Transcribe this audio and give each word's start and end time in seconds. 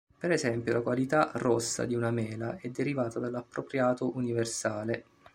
Per 0.17 0.31
esempio 0.31 0.73
la 0.73 0.81
qualità 0.81 1.29
"rossa" 1.35 1.85
di 1.85 1.93
una 1.93 2.09
mela 2.09 2.57
è 2.57 2.69
derivata 2.69 3.19
dall'appropriato 3.19 4.15
universale. 4.17 5.05